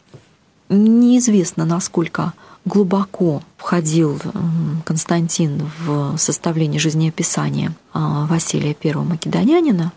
[0.69, 2.35] Неизвестно, насколько
[2.67, 4.29] глубоко входил э,
[4.85, 9.93] Константин в составление жизнеописания э, Василия I Македонянина,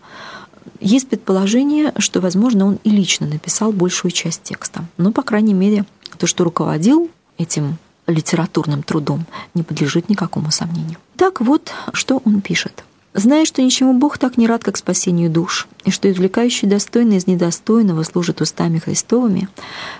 [0.80, 4.84] есть предположение, что, возможно, он и лично написал большую часть текста.
[4.96, 5.84] Но, по крайней мере,
[6.18, 10.98] то, что руководил этим литературным трудом, не подлежит никакому сомнению.
[11.16, 12.84] Так вот, что он пишет.
[13.14, 17.26] Зная, что ничему Бог так не рад, как спасению душ, и что извлекающий достойный из
[17.26, 19.48] недостойного служит устами Христовыми,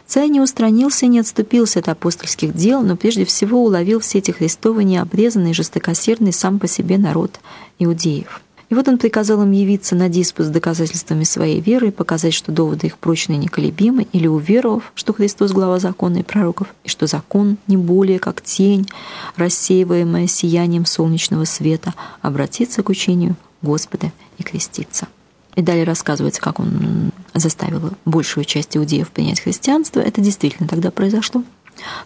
[0.07, 4.31] царь не устранился и не отступился от апостольских дел, но прежде всего уловил все эти
[4.31, 7.38] Христовы необрезанный жестокосердный сам по себе народ
[7.79, 8.40] иудеев.
[8.72, 12.52] И вот он приказал им явиться на диспут с доказательствами своей веры и показать, что
[12.52, 17.06] доводы их прочны и неколебимы, или уверовав, что Христос— глава закона и пророков, и что
[17.06, 18.88] закон не более как тень,
[19.37, 25.06] рассеиваемая сиянием солнечного света, обратиться к учению Господа и креститься.
[25.54, 30.00] И далее рассказывается, как он заставил большую часть иудеев принять христианство.
[30.00, 31.44] Это действительно тогда произошло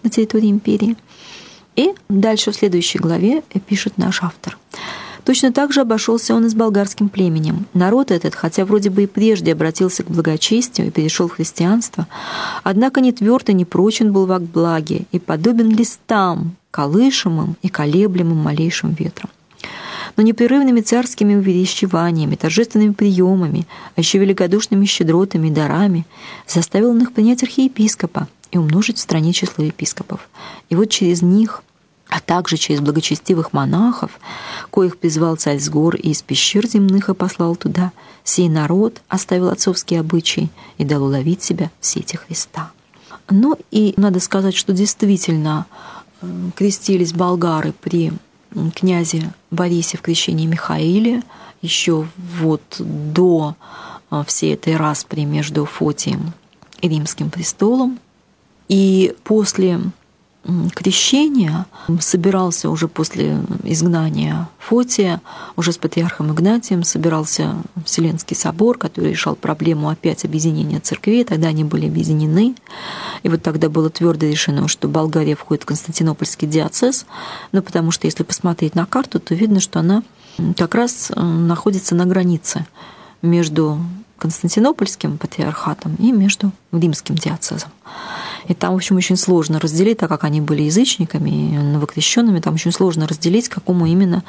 [0.02, 0.96] на территории империи.
[1.76, 4.59] И дальше в следующей главе пишет наш автор—
[5.26, 7.66] Точно так же обошелся он и с болгарским племенем.
[7.74, 12.06] Народ этот, хотя вроде бы и прежде обратился к благочестию и перешел в христианство,
[12.62, 18.38] однако не тверд и не прочен был во благе и подобен листам, колышемым и колеблемым
[18.38, 19.28] малейшим ветром
[20.16, 26.06] но непрерывными царскими увещеваниями, торжественными приемами, а еще великодушными щедротами и дарами
[26.46, 30.30] заставил он их принять архиепископа и умножить в стране число епископов.
[30.70, 31.62] И вот через них
[32.09, 34.12] а также через благочестивых монахов,
[34.71, 37.92] коих призвал царь с гор и из пещер земных и послал туда,
[38.25, 42.71] сей народ оставил отцовские обычаи и дал уловить себя в сети Христа.
[43.29, 45.66] Ну и надо сказать, что действительно
[46.55, 48.12] крестились болгары при
[48.75, 51.23] князе Борисе в крещении Михаиле
[51.62, 53.57] еще вот до
[54.11, 56.33] э, всей этой распри между Фотием
[56.81, 57.99] и Римским престолом.
[58.69, 59.81] И после
[60.74, 61.66] крещения
[62.00, 65.20] собирался уже после изгнания Фотия,
[65.56, 71.24] уже с патриархом Игнатием собирался Вселенский собор, который решал проблему опять объединения церквей.
[71.24, 72.54] Тогда они были объединены.
[73.22, 77.06] И вот тогда было твердо решено, что Болгария входит в Константинопольский диацез,
[77.52, 80.02] ну, потому что если посмотреть на карту, то видно, что она
[80.56, 82.66] как раз э, находится на границе
[83.22, 83.78] между
[84.18, 87.70] Константинопольским патриархатом и между римским диацезом.
[88.48, 92.72] И там, в общем, очень сложно разделить, так как они были язычниками новокрещенными, там очень
[92.72, 94.22] сложно разделить, к какому именно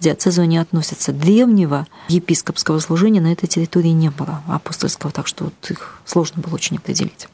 [0.00, 1.12] диацезу они относятся.
[1.12, 6.54] Древнего епископского служения на этой территории не было, апостольского, так что вот их сложно было
[6.54, 7.28] очень определить.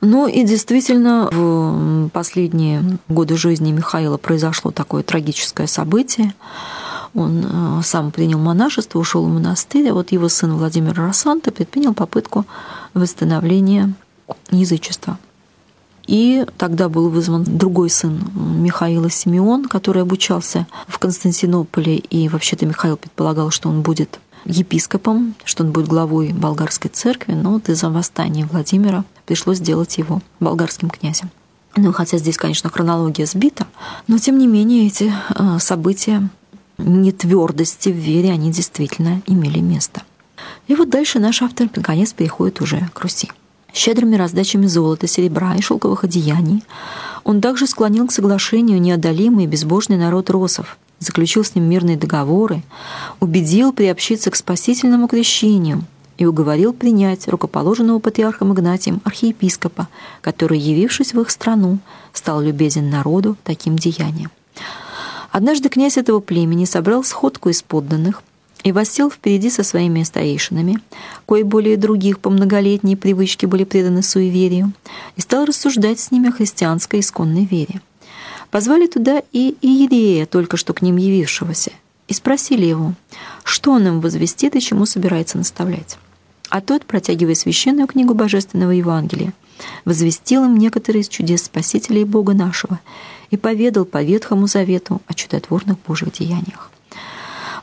[0.00, 6.34] Ну и действительно, в последние годы жизни Михаила произошло такое трагическое событие.
[7.14, 11.94] Он э, сам принял монашество, ушел в монастырь, а вот его сын Владимир Рассанта предпринял
[11.94, 12.46] попытку
[12.94, 13.94] восстановления
[14.50, 15.18] язычества.
[16.06, 21.96] И тогда был вызван другой сын Михаила Симеон, который обучался в Константинополе.
[21.96, 27.52] И вообще-то Михаил предполагал, что он будет епископом, что он будет главой болгарской церкви, но
[27.52, 31.30] вот из-за восстания Владимира пришлось сделать его болгарским князем.
[31.76, 33.66] Ну, хотя здесь, конечно, хронология сбита,
[34.08, 36.28] но тем не менее эти э, события
[36.76, 40.02] нетвердости в вере, они действительно имели место.
[40.66, 43.30] И вот дальше наш автор наконец переходит уже к Руси
[43.72, 46.62] щедрыми раздачами золота, серебра и шелковых одеяний,
[47.24, 52.62] он также склонил к соглашению неодолимый и безбожный народ росов, заключил с ним мирные договоры,
[53.20, 55.84] убедил приобщиться к спасительному крещению
[56.18, 59.88] и уговорил принять рукоположенного патриархом Игнатием архиепископа,
[60.20, 61.78] который, явившись в их страну,
[62.12, 64.30] стал любезен народу таким деянием.
[65.30, 68.22] Однажды князь этого племени собрал сходку из подданных,
[68.62, 70.78] и воссел впереди со своими старейшинами,
[71.26, 74.72] кои более других по многолетней привычке были преданы суеверию,
[75.16, 77.80] и стал рассуждать с ними о христианской исконной вере.
[78.50, 81.72] Позвали туда и Иерея, только что к ним явившегося,
[82.08, 82.94] и спросили его,
[83.44, 85.98] что он им возвестит и чему собирается наставлять.
[86.50, 89.32] А тот, протягивая священную книгу Божественного Евангелия,
[89.84, 92.78] возвестил им некоторые из чудес Спасителя и Бога нашего
[93.30, 96.70] и поведал по Ветхому Завету о чудотворных Божьих деяниях.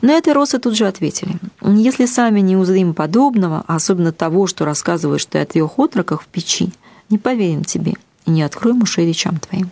[0.00, 1.36] На это росы тут же ответили.
[1.62, 6.72] Если сами не узрим подобного, особенно того, что рассказываешь ты о трех отроках в печи,
[7.10, 9.70] не поверим тебе и не откроем ушей речам твоим.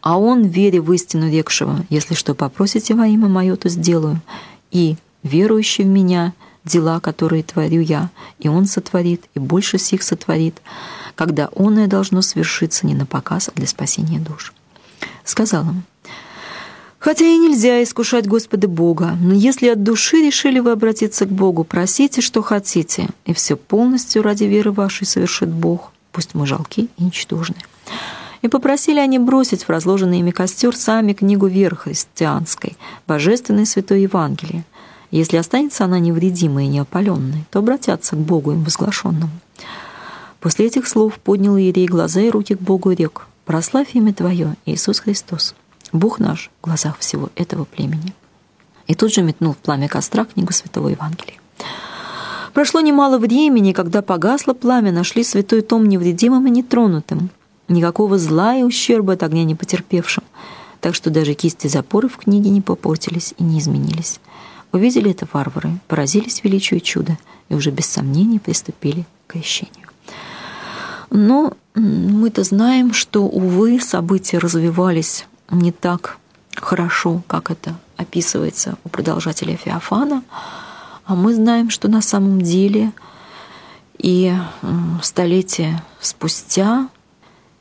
[0.00, 4.20] А он, вере в истину рекшего, если что попросите во имя мое, то сделаю,
[4.72, 6.32] и верующий в меня,
[6.64, 10.60] дела, которые творю я, и он сотворит, и больше сих сотворит,
[11.14, 14.52] когда оное должно свершиться не на показ, а для спасения душ.
[15.24, 15.84] Сказал им,
[17.02, 21.64] Хотя и нельзя искушать Господа Бога, но если от души решили вы обратиться к Богу,
[21.64, 27.02] просите, что хотите, и все полностью ради веры вашей совершит Бог, пусть мы жалки и
[27.02, 27.56] ничтожны.
[28.42, 32.76] И попросили они бросить в разложенный ими костер сами книгу христианской,
[33.08, 34.62] божественной святой Евангелие.
[35.10, 39.32] Если останется она невредимой и неопаленной, то обратятся к Богу им возглашенному.
[40.38, 44.54] После этих слов поднял Иерей глаза и руки к Богу и рек, «Прославь имя Твое,
[44.66, 45.56] Иисус Христос».
[45.92, 48.14] Бог наш в глазах всего этого племени.
[48.86, 51.38] И тут же метнул в пламя костра книгу Святого Евангелия.
[52.54, 57.30] Прошло немало времени, когда погасло пламя, нашли святой том невредимым и нетронутым,
[57.68, 60.24] никакого зла и ущерба от огня не потерпевшим,
[60.80, 64.20] так что даже кисти запоры в книге не попортились и не изменились.
[64.72, 69.88] Увидели это варвары, поразились величию чуда и уже без сомнений приступили к крещению.
[71.10, 76.18] Но мы-то знаем, что, увы, события развивались не так
[76.54, 80.22] хорошо, как это описывается у продолжателя Феофана,
[81.04, 82.92] а мы знаем, что на самом деле
[83.98, 84.34] и
[85.02, 86.88] столетия спустя,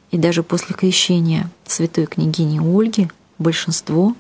[0.10, 4.16] и даже после крещения святой княгини Ольги, большинство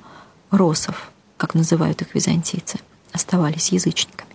[0.51, 2.79] росов, как называют их византийцы,
[3.11, 4.31] оставались язычниками.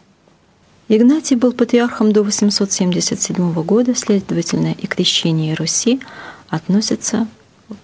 [0.88, 6.00] Игнатий был патриархом до 877 года, следовательно, и крещение Руси
[6.48, 7.26] относится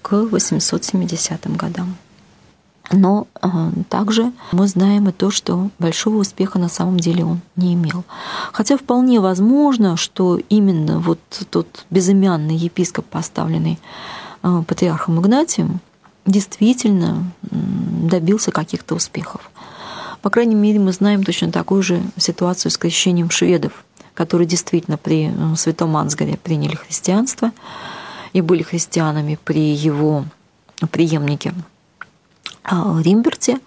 [0.02, 1.96] к 870 годам.
[2.90, 3.48] Но э,
[3.88, 8.04] также мы знаем и то, что большого успеха на самом деле он не имел.
[8.52, 13.78] Хотя вполне возможно, что именно вот тот безымянный епископ, поставленный
[14.42, 15.80] э, патриархом Игнатием,
[16.26, 19.50] действительно добился каких-то успехов.
[20.20, 25.32] По крайней мере, мы знаем точно такую же ситуацию с крещением шведов, которые действительно при
[25.34, 27.52] э, святом Ансгаре приняли христианство,
[28.32, 30.24] и были христианами при его
[30.90, 31.54] преемнике
[32.64, 33.60] а, Римберте,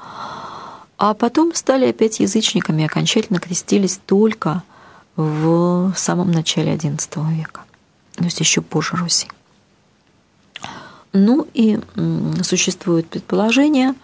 [0.97, 4.63] а потом стали опять язычниками и окончательно крестились только
[5.16, 7.61] в самом начале XI века,
[8.16, 9.28] то есть еще позже Руси.
[11.13, 11.80] Ну и
[12.43, 13.95] существует предположение,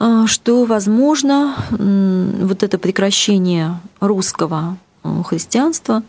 [0.00, 6.02] а, что, возможно, вот это прекращение русского э, христианства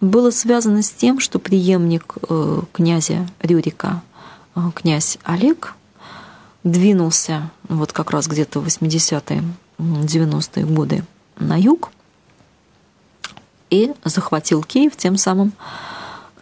[0.00, 4.02] было связано с тем, что преемник э, князя Рюрика,
[4.54, 5.74] э, князь Олег,
[6.64, 9.42] двинулся вот как раз где-то в 80-е,
[9.78, 11.04] 90-е годы
[11.38, 11.90] на юг
[13.70, 15.52] и захватил Киев, тем самым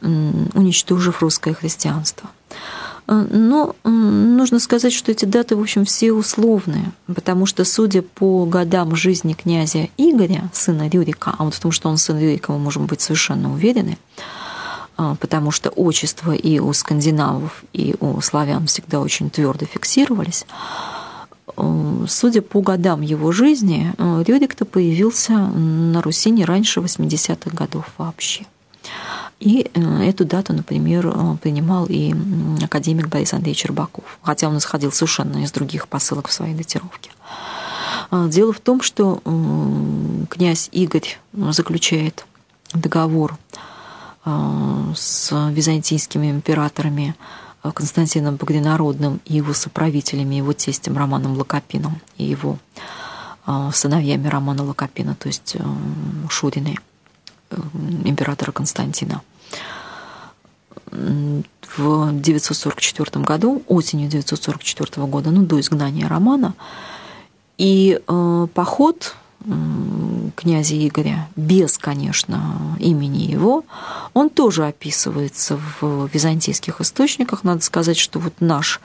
[0.01, 2.31] уничтожив русское христианство.
[3.09, 8.45] Э, но нужно сказать, что эти даты, в общем, все условные, потому что, судя по
[8.45, 12.59] годам жизни князя Игоря, сына Рюрика, а вот в том, что он сын Рюрика, мы
[12.59, 13.99] можем быть совершенно уверены,
[14.99, 20.45] э, потому что отчества и у скандинавов, и у славян всегда очень твердо фиксировались,
[21.57, 28.45] э, судя по годам его жизни, Рюрик-то появился на Руси не раньше 80-х годов вообще.
[29.41, 32.13] И э, эту дату, например, э, принимал и
[32.63, 37.11] академик Борис Андреевич Рыбаков, хотя он исходил совершенно из других посылок в своей датировке.
[38.11, 39.21] А, дело в том, что
[40.31, 42.27] князь Игорь заключает
[42.73, 43.37] договор
[44.25, 47.15] с византийскими императорами
[47.63, 52.59] Константином Багринародным и его соправителями, его тестем Романом Лакопином и его
[53.73, 55.57] сыновьями Романа Лакопина, то есть
[56.29, 56.77] Шурины–
[58.05, 59.23] императора Константина.
[60.91, 66.55] В 944 году, осенью 944 года, ну, до изгнания Романа,
[67.59, 69.15] и э, поход
[70.37, 73.65] князя Игоря, без, конечно, имени его,
[74.15, 77.45] он тоже описывается в византийских источниках.
[77.45, 78.81] Надо сказать, что вот наш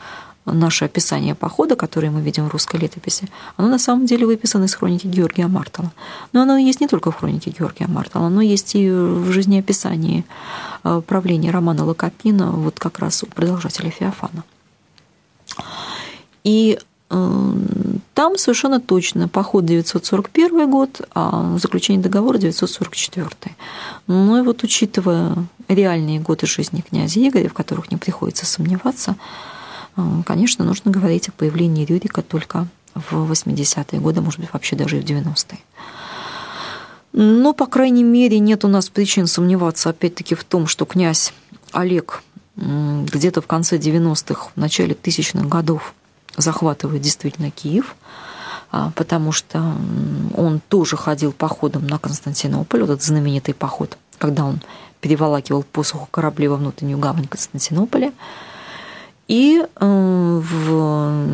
[0.45, 3.27] наше описание похода, которое мы видим в русской летописи,
[3.57, 5.91] оно на самом деле выписано из хроники Георгия Мартала.
[6.33, 10.25] Но оно есть не только в хронике Георгия Мартала, оно есть и в жизнеописании
[10.83, 14.43] э, правления Романа Лакопина, вот как раз у продолжателя Феофана.
[16.43, 16.77] И
[17.09, 17.53] э,
[18.13, 23.29] там совершенно точно поход 941 год, а заключение договора 944.
[24.07, 25.35] Ну и вот учитывая
[25.69, 29.15] реальные годы жизни князя Игоря, в которых не приходится сомневаться,
[30.25, 35.01] конечно, нужно говорить о появлении Рюрика только в 80-е годы, может быть, вообще даже и
[35.01, 35.59] в 90-е.
[37.11, 41.33] Но, по крайней мере, нет у нас причин сомневаться, опять-таки, в том, что князь
[41.71, 42.23] Олег
[42.55, 45.93] где-то в конце 90-х, в начале тысячных годов
[46.37, 47.95] захватывает действительно Киев,
[48.71, 49.75] а, потому что
[50.35, 54.61] он тоже ходил походом на Константинополь, вот этот знаменитый поход, когда он
[55.01, 58.11] переволакивал посуху корабли во внутреннюю гавань Константинополя–
[59.33, 61.25] и э, в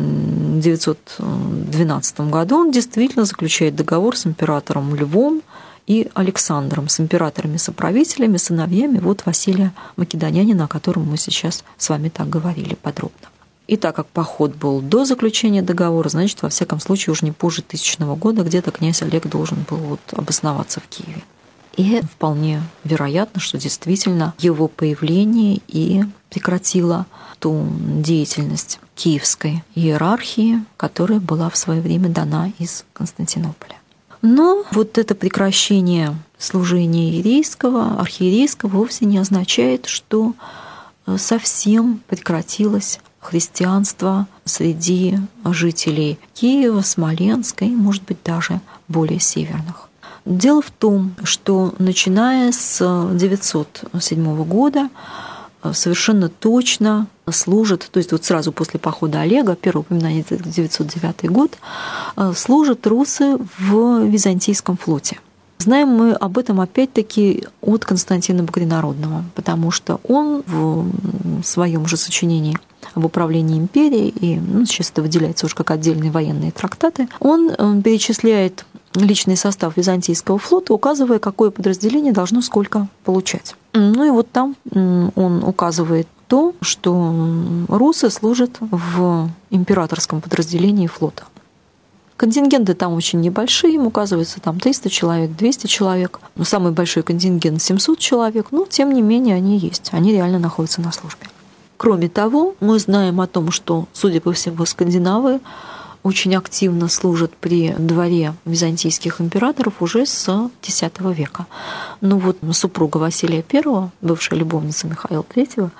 [0.58, 5.42] 912 году он действительно заключает договор с императором Львом
[5.86, 12.30] и Александром, с императорами-соправителями, сыновьями вот Василия Македонянина, о котором мы сейчас с вами так
[12.30, 13.28] говорили подробно.
[13.66, 17.60] И так как поход был до заключения договора, значит, во всяком случае, уже не позже
[17.60, 21.22] тысячного года где-то князь Олег должен был вот обосноваться в Киеве.
[21.76, 27.04] И вполне вероятно, что действительно его появление и прекратило
[27.40, 33.76] ту деятельность киевской иерархии, которая была в свое время дана из Константинополя.
[34.22, 40.34] Но вот это прекращение служения иерейского, архиерейского вовсе не означает, что
[41.06, 49.88] э, совсем прекратилось христианство среди жителей Киева, Смоленска и, может быть, даже более северных.
[50.24, 54.90] Дело в том, что начиная с 907 года
[55.72, 61.58] совершенно точно служат, то есть вот сразу после похода Олега, первое упоминание 909 год,
[62.16, 65.18] э, служат русы в Византийском флоте.
[65.58, 72.56] Знаем мы об этом опять-таки от Константина Багринародного, потому что он в своем же сочинении
[72.94, 77.82] об управлении империей, и ну, сейчас это выделяется уже как отдельные военные трактаты, он э,
[77.82, 83.54] перечисляет личный состав Византийского флота, указывая, какое подразделение должно сколько получать.
[83.72, 87.14] Ну и вот там он указывает то, что
[87.68, 91.24] русы служат в императорском подразделении флота.
[92.16, 96.20] Контингенты там очень небольшие, им указывается там 300 человек, 200 человек.
[96.36, 100.82] Но самый большой контингент 700 человек, но тем не менее они есть, они реально находятся
[100.82, 101.28] на службе.
[101.78, 105.40] Кроме того, мы знаем о том, что, судя по всему, скандинавы
[106.02, 111.46] очень активно служат при дворе византийских императоров уже с X века.
[112.00, 115.70] Ну вот супруга Василия I, бывшая любовница Михаила III,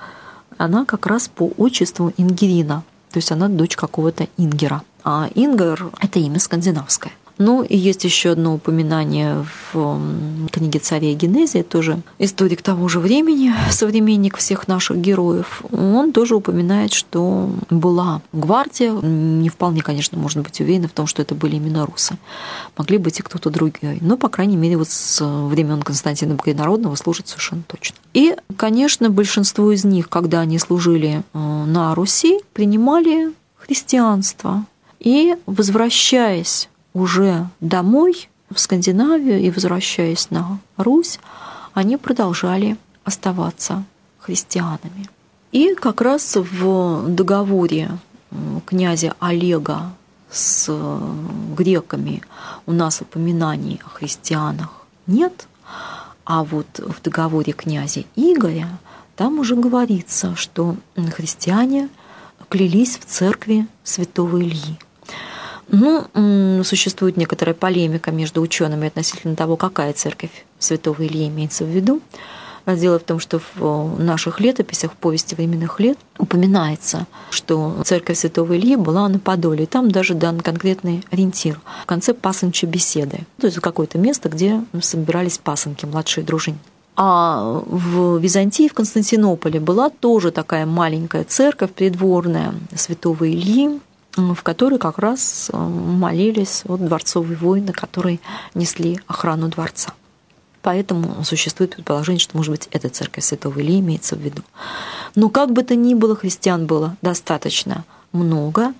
[0.57, 4.83] она как раз по отчеству Ингерина, то есть она дочь какого-то Ингера.
[5.03, 7.13] А Ингер– это имя скандинавское.
[7.43, 9.99] Ну и есть еще одно упоминание в
[10.51, 15.63] книге царя Генезия, тоже историк того же времени, современник всех наших героев.
[15.71, 21.23] Он тоже упоминает, что была гвардия, не вполне, конечно, можно быть уверены в том, что
[21.23, 22.15] это были именно русы.
[22.77, 23.97] Могли быть и кто-то другой.
[24.01, 27.97] Но, по крайней мере, вот с времен Константина Богонародного служат совершенно точно.
[28.13, 34.63] И, конечно, большинство из них, когда они служили э, на Руси, принимали христианство.
[34.99, 41.19] И, возвращаясь уже домой, в Скандинавию и возвращаясь на Русь,
[41.73, 43.85] они продолжали оставаться
[44.19, 45.09] христианами.
[45.51, 47.91] И как раз в договоре
[48.65, 49.93] князя Олега
[50.29, 50.69] с
[51.57, 52.23] греками
[52.65, 55.47] у нас упоминаний о христианах нет,
[56.25, 58.79] а вот в договоре князя Игоря
[59.15, 60.75] там уже говорится, что
[61.13, 61.89] христиане
[62.49, 64.79] клялись в церкви святого Ильи.
[65.69, 72.01] Ну, существует некоторая полемика между учеными относительно того, какая церковь святого Ильи имеется в виду.
[72.67, 78.55] Дело в том, что в наших летописях, в повести временных лет, упоминается, что церковь Святого
[78.55, 79.63] Ильи была на Подоле.
[79.63, 83.21] И там даже дан конкретный ориентир в конце пасынча беседы.
[83.39, 86.59] То есть какое-то место, где собирались пасынки, младшие дружины.
[86.95, 93.79] А в Византии, в Константинополе была тоже такая маленькая церковь придворная Святого Ильи,
[94.15, 98.19] в которой как раз э, молились вот дворцовые воины, которые
[98.53, 99.93] несли охрану дворца.
[100.61, 104.43] Поэтому существует предположение, что, может быть, эта церковь Святого Ильи имеется в виду.
[105.15, 108.73] Но как бы то ни было, христиан было достаточно много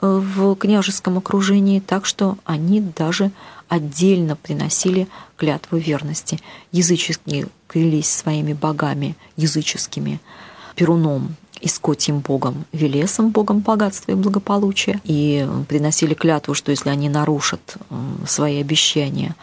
[0.00, 3.30] э, в княжеском окружении, так что они даже
[3.68, 6.40] отдельно приносили клятву верности.
[6.72, 10.20] Языческие клялись своими богами языческими,
[10.74, 17.08] Перуном и скотьим богом Велесом, богом богатства и благополучия, и приносили клятву, что если они
[17.08, 17.94] нарушат э,
[18.26, 19.34] свои обещания,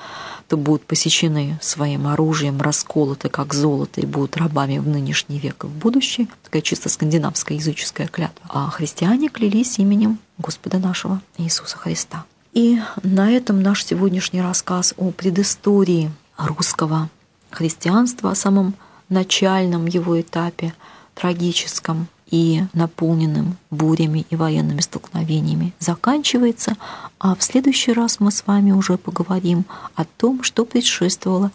[0.48, 5.68] то будут посечены своим оружием, расколоты как золото и будут рабами в нынешний век и
[5.68, 6.28] в будущее.
[6.44, 8.46] Такая чисто скандинавская языческая клятва.
[8.50, 12.26] А христиане клялись именем Господа нашего Иисуса Христа.
[12.54, 17.10] И на этом наш сегодняшний рассказ о предыстории русского
[17.50, 18.76] христианства, о самом
[19.10, 20.76] начальном его этапе–
[21.16, 26.78] трагическом и наполненным бурями и военными столкновениями заканчивается,
[27.20, 31.52] а в следующий раз мы с вами уже поговорим о том, что предшествовало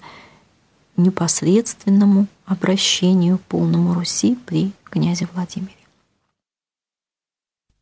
[0.96, 5.72] непосредственному обращению полному Руси при князе Владимире.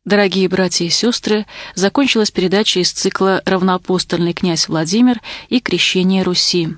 [0.05, 5.19] Дорогие братья и сестры, закончилась передача из цикла «Равноапостольный князь Владимир
[5.49, 6.75] и крещение Руси».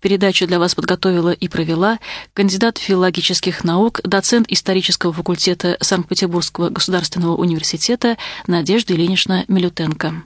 [0.00, 1.98] Передачу для вас подготовила и провела
[2.32, 8.16] кандидат филологических наук, доцент исторического факультета Санкт-Петербургского государственного университета
[8.46, 10.24] Надежда Ильинична Милютенко.